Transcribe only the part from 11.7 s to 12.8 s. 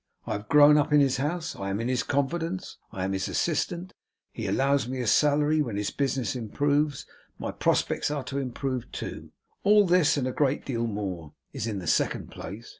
the second place.